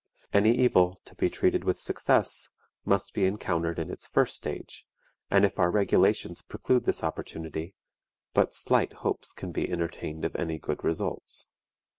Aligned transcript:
Any 0.33 0.57
evil, 0.57 0.99
to 1.05 1.13
be 1.13 1.29
treated 1.29 1.63
with 1.63 1.79
success, 1.79 2.49
must 2.85 3.13
be 3.13 3.25
encountered 3.25 3.77
in 3.77 3.91
its 3.91 4.07
first 4.07 4.35
stage, 4.35 4.87
and 5.29 5.45
if 5.45 5.59
our 5.59 5.69
regulations 5.69 6.41
preclude 6.41 6.85
this 6.85 7.03
opportunity, 7.03 7.75
but 8.33 8.51
slight 8.51 8.93
hopes 9.05 9.31
can 9.31 9.51
be 9.51 9.71
entertained 9.71 10.25
of 10.25 10.35
any 10.35 10.57
good 10.57 10.83
results. 10.83 11.49